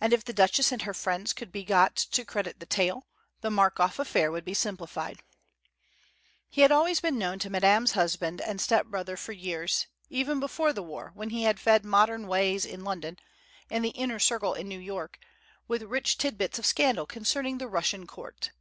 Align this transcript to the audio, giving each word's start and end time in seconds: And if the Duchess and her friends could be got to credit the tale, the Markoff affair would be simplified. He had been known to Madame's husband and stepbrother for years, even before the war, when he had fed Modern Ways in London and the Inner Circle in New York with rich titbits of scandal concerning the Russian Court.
And 0.00 0.14
if 0.14 0.24
the 0.24 0.32
Duchess 0.32 0.72
and 0.72 0.80
her 0.80 0.94
friends 0.94 1.34
could 1.34 1.52
be 1.52 1.64
got 1.64 1.94
to 1.94 2.24
credit 2.24 2.60
the 2.60 2.64
tale, 2.64 3.06
the 3.42 3.50
Markoff 3.50 3.98
affair 3.98 4.32
would 4.32 4.42
be 4.42 4.54
simplified. 4.54 5.22
He 6.48 6.62
had 6.62 6.72
been 7.02 7.18
known 7.18 7.38
to 7.40 7.50
Madame's 7.50 7.92
husband 7.92 8.40
and 8.40 8.58
stepbrother 8.58 9.18
for 9.18 9.32
years, 9.32 9.86
even 10.08 10.40
before 10.40 10.72
the 10.72 10.82
war, 10.82 11.12
when 11.14 11.28
he 11.28 11.42
had 11.42 11.60
fed 11.60 11.84
Modern 11.84 12.26
Ways 12.26 12.64
in 12.64 12.84
London 12.84 13.18
and 13.70 13.84
the 13.84 13.90
Inner 13.90 14.18
Circle 14.18 14.54
in 14.54 14.66
New 14.66 14.80
York 14.80 15.18
with 15.68 15.82
rich 15.82 16.16
titbits 16.16 16.58
of 16.58 16.64
scandal 16.64 17.04
concerning 17.04 17.58
the 17.58 17.68
Russian 17.68 18.06
Court. 18.06 18.52